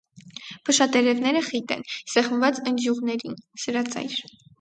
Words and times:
Փշատերևները 0.67 1.43
խիտ 1.49 1.73
են, 1.75 1.83
սեղմված 2.13 2.61
ընձյուղներին, 2.71 3.37
սրածայր։ 3.65 4.17